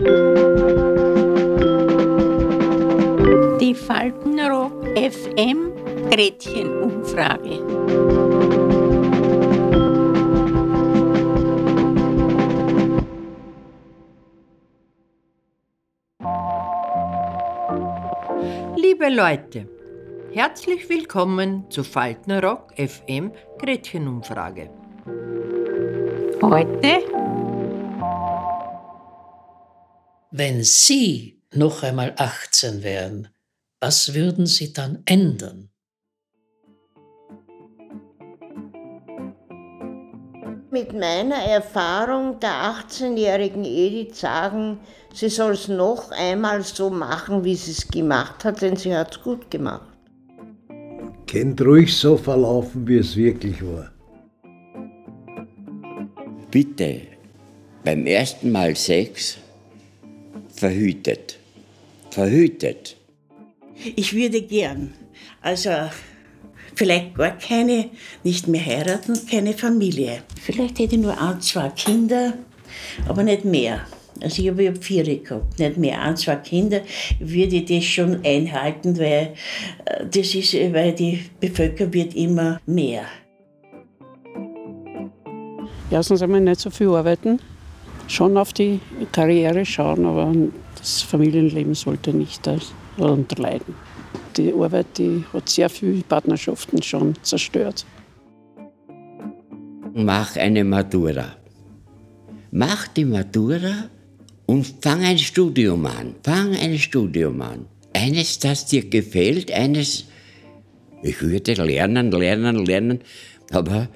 Die 0.00 0.06
Faltenrock 3.74 4.72
FM 4.96 5.72
Gretchenumfrage. 6.10 7.60
Liebe 18.76 19.10
Leute, 19.10 19.68
herzlich 20.32 20.88
willkommen 20.88 21.66
zu 21.68 21.84
Faltenrock 21.84 22.72
FM 22.78 23.32
Gretchenumfrage. 23.58 24.70
Heute 26.40 27.02
Wenn 30.32 30.62
Sie 30.62 31.42
noch 31.52 31.82
einmal 31.82 32.14
18 32.16 32.84
wären, 32.84 33.28
was 33.80 34.14
würden 34.14 34.46
Sie 34.46 34.72
dann 34.72 35.02
ändern? 35.04 35.70
Mit 40.70 40.92
meiner 40.92 41.34
Erfahrung 41.34 42.38
der 42.38 42.52
18-jährigen 42.52 43.64
Edith 43.64 44.20
sagen, 44.20 44.78
sie 45.12 45.28
soll 45.28 45.54
es 45.54 45.66
noch 45.66 46.12
einmal 46.12 46.62
so 46.62 46.90
machen, 46.90 47.42
wie 47.42 47.56
sie 47.56 47.72
es 47.72 47.88
gemacht 47.88 48.44
hat, 48.44 48.62
denn 48.62 48.76
sie 48.76 48.94
hat 48.94 49.16
es 49.16 49.22
gut 49.22 49.50
gemacht. 49.50 49.98
Kennt 51.26 51.60
ruhig 51.60 51.92
so 51.92 52.16
verlaufen, 52.16 52.86
wie 52.86 52.98
es 52.98 53.16
wirklich 53.16 53.60
war. 53.66 53.90
Bitte 56.52 57.00
beim 57.82 58.06
ersten 58.06 58.52
Mal 58.52 58.76
Sex 58.76 59.39
verhütet. 60.60 61.38
Verhütet. 62.10 62.96
Ich 63.96 64.14
würde 64.14 64.42
gern, 64.42 64.92
also 65.40 65.70
vielleicht 66.74 67.14
gar 67.14 67.38
keine, 67.38 67.88
nicht 68.24 68.46
mehr 68.46 68.64
heiraten, 68.64 69.18
keine 69.30 69.54
Familie. 69.54 70.22
Vielleicht 70.38 70.78
hätte 70.78 70.96
ich 70.96 71.00
nur 71.00 71.18
ein, 71.18 71.40
zwei 71.40 71.70
Kinder, 71.70 72.34
aber 73.08 73.22
nicht 73.22 73.46
mehr. 73.46 73.86
Also 74.22 74.42
ich 74.42 74.50
habe 74.50 74.68
hab 74.68 74.84
vier 74.84 75.04
gehabt, 75.04 75.58
nicht 75.58 75.78
mehr. 75.78 76.02
Ein, 76.02 76.16
zwei 76.18 76.36
Kinder 76.36 76.82
würde 77.20 77.56
ich 77.56 77.64
das 77.64 77.84
schon 77.84 78.22
einhalten, 78.22 78.98
weil 78.98 79.32
äh, 79.86 80.04
das 80.04 80.34
ist, 80.34 80.52
weil 80.74 80.92
die 80.92 81.20
Bevölkerung 81.40 81.94
wird 81.94 82.14
immer 82.14 82.60
mehr. 82.66 83.06
Erstens 85.90 86.20
einmal 86.20 86.42
nicht 86.42 86.60
so 86.60 86.68
viel 86.68 86.88
arbeiten, 86.88 87.40
schon 88.10 88.36
auf 88.36 88.52
die 88.52 88.80
Karriere 89.12 89.64
schauen, 89.64 90.04
aber 90.04 90.34
das 90.76 91.02
Familienleben 91.02 91.74
sollte 91.74 92.12
nicht 92.12 92.46
darunter 92.46 93.40
leiden. 93.40 93.74
Die 94.36 94.52
Arbeit 94.52 94.98
die 94.98 95.24
hat 95.32 95.48
sehr 95.48 95.68
viele 95.68 96.02
Partnerschaften 96.02 96.82
schon 96.82 97.14
zerstört. 97.22 97.86
Mach 99.94 100.36
eine 100.36 100.64
Matura. 100.64 101.36
Mach 102.52 102.88
die 102.88 103.04
Matura 103.04 103.88
und 104.46 104.74
fang 104.80 105.02
ein 105.02 105.18
Studium 105.18 105.86
an. 105.86 106.14
Fang 106.22 106.54
ein 106.56 106.78
Studium 106.78 107.40
an. 107.42 107.66
Eines, 107.92 108.38
das 108.38 108.66
dir 108.66 108.88
gefällt, 108.88 109.52
eines, 109.52 110.06
ich 111.02 111.20
würde 111.22 111.54
lernen, 111.54 112.10
lernen, 112.10 112.64
lernen, 112.64 113.00
aber 113.52 113.88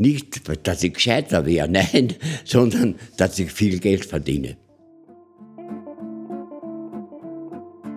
nicht, 0.00 0.42
dass 0.66 0.82
ich 0.82 0.94
gescheiter 0.94 1.46
wäre, 1.46 1.68
nein, 1.70 2.14
sondern 2.44 2.96
dass 3.16 3.38
ich 3.38 3.52
viel 3.52 3.78
Geld 3.78 4.04
verdiene. 4.04 4.56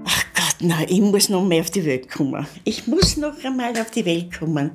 Ach 0.05 0.25
Gott, 0.35 0.55
nein, 0.59 0.85
ich 0.89 0.99
muss 0.99 1.29
noch 1.29 1.45
mehr 1.45 1.61
auf 1.61 1.71
die 1.71 1.85
Welt 1.85 2.09
kommen. 2.09 2.45
Ich 2.65 2.87
muss 2.87 3.17
noch 3.17 3.43
einmal 3.43 3.71
auf 3.79 3.91
die 3.91 4.05
Welt 4.05 4.37
kommen. 4.37 4.71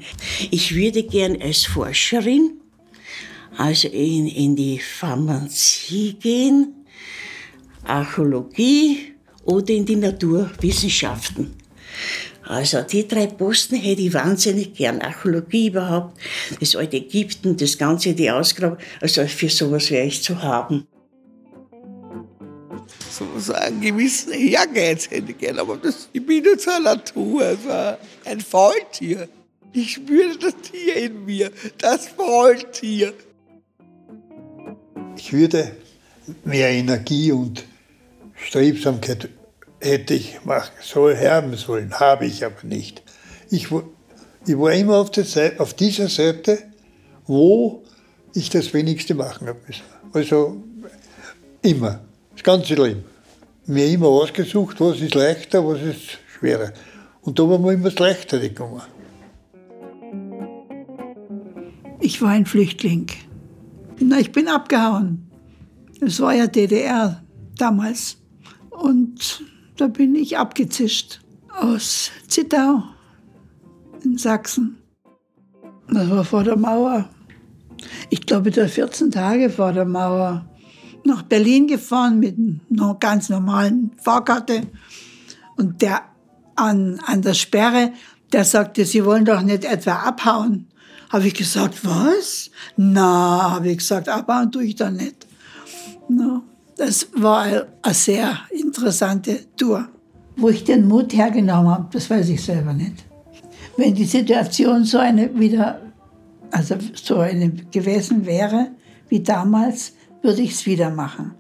Ich 0.51 0.75
würde 0.75 1.03
gern 1.03 1.41
als 1.41 1.67
Forscherin, 1.67 2.61
also 3.57 3.89
in, 3.89 4.27
in 4.27 4.57
die 4.57 4.79
Pharmazie 4.79 6.15
gehen, 6.15 6.75
Archäologie 7.85 9.13
oder 9.45 9.75
in 9.75 9.85
die 9.85 9.97
Naturwissenschaften. 9.97 11.55
Also 12.49 12.81
die 12.81 13.07
drei 13.07 13.27
Posten 13.27 13.77
hätte 13.77 14.01
ich 14.01 14.15
wahnsinnig 14.15 14.73
gern. 14.73 15.03
Archäologie 15.03 15.69
überhaupt, 15.69 16.19
das 16.59 16.75
alte 16.77 16.97
Ägypten, 16.97 17.59
das 17.59 17.77
Ganze, 17.77 18.15
die 18.15 18.31
Ausgrabung. 18.31 18.79
Also 19.03 19.27
für 19.27 19.51
sowas 19.51 19.91
wäre 19.91 20.07
ich 20.07 20.23
zu 20.23 20.43
haben. 20.43 20.87
So, 23.11 23.27
so 23.39 23.53
einen 23.53 23.83
gewissen 23.83 24.33
Ehrgeiz 24.33 25.11
hätte 25.11 25.33
ich 25.33 25.39
gern, 25.39 25.59
aber 25.59 25.77
das, 25.77 26.09
ich 26.11 26.25
bin 26.25 26.43
jetzt 26.43 26.67
eine 26.69 26.85
Natur, 26.85 27.43
also 27.43 27.99
ein 28.25 28.41
Faultier. 28.41 29.29
Ich 29.75 29.93
spüre 29.93 30.39
das 30.39 30.55
Tier 30.63 30.97
in 30.97 31.27
mir, 31.27 31.51
das 31.77 32.09
Faultier. 32.09 33.13
Ich 35.19 35.35
würde 35.35 35.77
mehr 36.45 36.71
Energie 36.71 37.31
und 37.31 37.65
Strebsamkeit 38.37 39.29
hätte 39.81 40.15
ich 40.15 40.45
machen 40.45 40.73
soll, 40.83 41.17
haben 41.17 41.57
sollen, 41.57 41.93
habe 41.99 42.27
ich 42.27 42.45
aber 42.45 42.63
nicht. 42.65 43.03
Ich, 43.51 43.69
ich 44.47 44.59
war 44.59 44.73
immer 44.73 44.97
auf, 44.97 45.11
Seite, 45.15 45.61
auf 45.61 45.75
dieser 45.75 46.09
Seite, 46.09 46.65
wo 47.27 47.83
ich 48.35 48.51
das 48.51 48.73
Wenigste 48.75 49.15
machen 49.15 49.47
habe 49.49 49.59
müssen. 49.67 49.83
Also 50.13 50.63
immer, 51.63 52.01
das 52.33 52.43
ganze 52.43 52.75
Leben. 52.75 53.05
Mir 53.67 53.87
immer 53.87 54.09
ausgesucht, 54.09 54.81
was 54.81 55.01
ist 55.01 55.15
leichter, 55.15 55.67
was 55.67 55.83
ist 55.83 56.19
schwerer. 56.39 56.73
Und 57.23 57.39
da 57.39 57.49
war 57.49 57.59
mir 57.59 57.73
immer 57.73 57.91
das 57.91 57.99
Leichtere 57.99 58.49
gekommen. 58.49 58.83
Ich 62.01 62.23
war 62.23 62.31
ein 62.31 62.47
Flüchtling. 62.47 63.09
Na, 64.01 64.19
ich 64.19 64.33
bin 64.33 64.49
abgehauen. 64.49 65.29
Es 66.01 66.21
war 66.21 66.33
ja 66.33 66.47
DDR 66.47 67.23
damals. 67.57 68.17
Und 68.71 69.43
da 69.79 69.87
bin 69.87 70.15
ich 70.15 70.37
abgezischt 70.37 71.21
aus 71.61 72.11
Zittau 72.27 72.83
in 74.05 74.19
Sachsen. 74.19 74.79
Das 75.89 76.11
war 76.11 76.25
vor 76.25 76.45
der 76.45 76.57
Mauer. 76.57 77.09
Ich 78.11 78.27
glaube, 78.27 78.51
da 78.51 78.67
14 78.67 79.11
Tage 79.11 79.51
vor 79.51 79.73
der 79.73 79.85
Mauer 79.85 80.45
nach 81.05 81.23
Berlin 81.23 81.69
gefahren 81.69 82.19
mit 82.19 82.37
einer 82.71 82.97
ganz 82.97 83.29
normalen 83.29 83.93
Fahrkarte. 84.03 84.63
Und 85.57 85.81
der 85.81 86.03
an, 86.57 87.01
an 87.07 87.23
der 87.23 87.35
Sperre, 87.35 87.93
der 88.33 88.45
sagte, 88.45 88.85
Sie 88.85 89.05
wollen 89.05 89.25
doch 89.25 89.43
nicht 89.43 89.65
etwa 89.65 89.95
abhauen. 90.01 90.67
Habe 91.09 91.29
ich 91.29 91.35
gesagt, 91.35 91.85
was? 91.85 92.51
Na, 92.77 93.53
habe 93.53 93.71
ich 93.71 93.79
gesagt, 93.79 94.09
abhauen 94.09 94.51
tue 94.51 94.65
ich 94.65 94.75
da 94.75 94.91
nicht. 94.91 95.27
Na, 96.09 96.43
das 96.79 97.09
war 97.13 97.43
eine 97.43 97.95
sehr 97.95 98.39
interessante 98.51 99.41
Tour. 99.57 99.89
Wo 100.37 100.49
ich 100.49 100.63
den 100.63 100.87
Mut 100.87 101.13
hergenommen 101.13 101.69
habe, 101.69 101.89
das 101.93 102.09
weiß 102.09 102.29
ich 102.29 102.43
selber 102.43 102.73
nicht. 102.73 103.05
Wenn 103.77 103.95
die 103.95 104.05
Situation 104.05 104.85
so 104.85 104.99
eine 104.99 105.37
wieder, 105.39 105.81
also 106.53 106.77
so 106.95 107.19
eine 107.19 107.51
gewesen 107.51 108.25
wäre 108.25 108.69
wie 109.09 109.21
damals, 109.21 109.95
würde 110.23 110.43
ich 110.43 110.53
es 110.53 110.67
wieder 110.67 110.91
machen. 110.91 111.33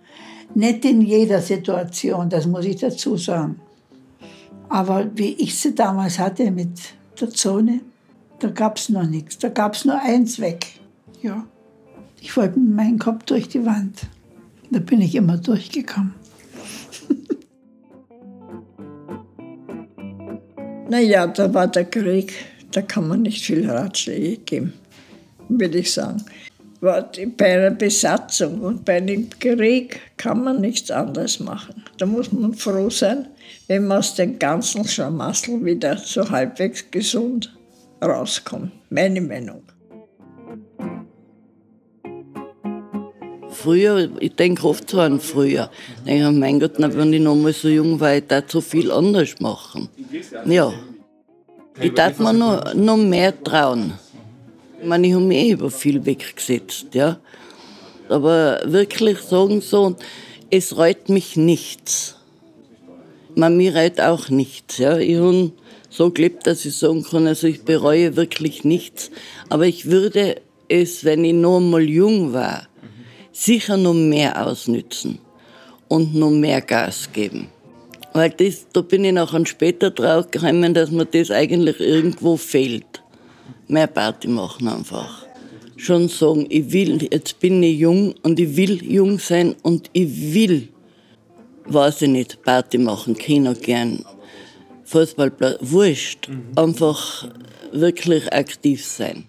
Nicht 0.55 0.85
in 0.85 1.03
jeder 1.03 1.41
Situation, 1.41 2.29
das 2.29 2.47
muss 2.47 2.65
ich 2.65 2.77
dazu 2.77 3.17
sagen. 3.17 3.61
Aber 4.69 5.07
wie 5.15 5.35
ich 5.35 5.59
sie 5.59 5.75
damals 5.75 6.19
hatte 6.19 6.51
mit 6.51 6.95
der 7.21 7.31
Zone, 7.31 7.81
da 8.41 8.49
gab 8.49 8.79
es 8.79 8.89
noch 8.89 9.07
nichts. 9.07 9.39
Da 9.39 9.49
gab 9.49 9.75
es 9.75 9.85
nur 9.85 10.01
eins 10.01 10.41
weg. 10.41 10.67
Ja. 11.23 11.45
Ich 12.21 12.37
wollte 12.37 12.59
mit 12.59 12.75
meinem 12.75 12.99
Kopf 12.99 13.25
durch 13.25 13.49
die 13.49 13.65
Wand. 13.65 14.09
Da 14.71 14.79
bin 14.81 15.01
ich 15.01 15.15
immer 15.15 15.37
durchgekommen. 15.37 16.15
Naja, 20.91 21.27
da 21.27 21.53
war 21.53 21.67
der 21.67 21.85
Krieg, 21.85 22.33
da 22.73 22.81
kann 22.81 23.09
man 23.09 23.21
nicht 23.21 23.45
viel 23.45 23.71
Ratschläge 23.71 24.39
geben, 24.39 24.73
würde 25.51 25.81
ich 25.81 25.93
sagen. 25.93 26.25
Bei 26.81 27.59
einer 27.59 27.73
Besatzung 27.73 28.63
und 28.63 28.87
bei 28.87 28.97
einem 28.97 29.29
Krieg 29.39 30.01
kann 30.17 30.45
man 30.45 30.63
nichts 30.63 30.91
anderes 30.91 31.41
machen. 31.41 31.85
Da 31.99 32.07
muss 32.07 32.33
man 32.33 32.55
froh 32.55 32.89
sein, 32.89 33.29
wenn 33.67 33.87
man 33.87 33.99
aus 33.99 34.15
dem 34.15 34.39
ganzen 34.39 34.87
Schlamassel 34.87 35.63
wieder 35.63 35.99
so 35.99 36.31
halbwegs 36.31 36.91
gesund 36.91 37.55
rauskommt. 38.03 38.73
Meine 38.89 39.21
Meinung. 39.21 39.63
Früher, 43.69 44.09
ich 44.21 44.35
denke 44.35 44.67
oft 44.67 44.89
so 44.89 44.99
an 44.99 45.21
früher. 45.21 45.69
Ich 45.99 46.05
denke, 46.05 46.33
mein 46.33 46.59
Gott, 46.59 46.79
wenn 46.79 47.13
ich 47.13 47.21
noch 47.21 47.35
mal 47.35 47.53
so 47.53 47.69
jung 47.69 48.01
war, 48.01 48.17
ich 48.17 48.27
darf 48.27 48.45
so 48.51 48.63
viel 48.63 48.91
anders 48.91 49.35
machen. 49.41 49.91
Ja. 50.47 50.73
Ich 51.79 51.93
darf 51.93 52.19
mir 52.19 52.33
noch, 52.33 52.73
noch 52.73 52.97
mehr 52.97 53.45
trauen. 53.45 53.93
Ich 54.81 54.89
meine, 54.89 55.07
ich 55.07 55.13
habe 55.13 55.23
mich 55.23 55.37
eh 55.37 55.51
über 55.51 55.71
viel 55.71 56.07
weggesetzt, 56.07 56.87
ja. 56.95 57.19
Aber 58.09 58.63
wirklich 58.65 59.19
sagen 59.19 59.61
so, 59.61 59.97
es 60.49 60.75
reut 60.79 61.11
mich 61.11 61.37
nichts. 61.37 62.17
Man, 63.35 63.59
mir 63.59 63.77
reut 63.77 64.01
auch 64.01 64.31
nichts. 64.31 64.79
Ja. 64.79 64.97
Ich 64.97 65.19
habe 65.19 65.53
so 65.91 66.11
gelebt, 66.11 66.47
dass 66.47 66.65
ich 66.65 66.75
sagen 66.75 67.03
kann, 67.03 67.27
also 67.27 67.47
ich 67.47 67.65
bereue 67.65 68.17
wirklich 68.17 68.65
nichts. 68.65 69.11
Aber 69.51 69.67
ich 69.67 69.91
würde 69.91 70.37
es, 70.71 71.05
wenn 71.05 71.23
ich 71.23 71.35
noch 71.35 71.61
mal 71.61 71.87
jung 71.87 72.33
war, 72.33 72.68
sicher 73.39 73.77
noch 73.77 73.95
mehr 73.95 74.47
ausnützen 74.47 75.19
und 75.87 76.15
noch 76.15 76.31
mehr 76.31 76.61
Gas 76.61 77.09
geben. 77.13 77.49
Weil 78.13 78.31
das, 78.31 78.67
da 78.73 78.81
bin 78.81 79.05
ich 79.05 79.13
nachher 79.13 79.47
später 79.47 79.91
drauf 79.91 80.31
gekommen, 80.31 80.75
dass 80.75 80.91
mir 80.91 81.07
das 81.07 81.31
eigentlich 81.31 81.79
irgendwo 81.79 82.37
fehlt. 82.37 83.03
Mehr 83.69 83.87
Party 83.87 84.29
machen 84.29 84.67
einfach. 84.67 85.25
Schon 85.77 86.09
sagen, 86.09 86.47
ich 86.49 86.73
will, 86.73 87.07
jetzt 87.13 87.39
bin 87.39 87.63
ich 87.63 87.79
jung 87.79 88.15
und 88.23 88.41
ich 88.41 88.57
will 88.57 88.83
jung 88.83 89.21
sein 89.21 89.55
und 89.63 89.89
ich 89.93 90.35
will, 90.35 90.69
weiß 91.67 92.03
ich 92.03 92.09
nicht, 92.09 92.43
Party 92.43 92.79
machen, 92.79 93.17
Kino 93.17 93.55
gern, 93.55 94.05
Fußballplatz, 94.85 95.59
wurscht. 95.61 96.29
Einfach 96.57 97.29
wirklich 97.71 98.33
aktiv 98.33 98.85
sein. 98.85 99.29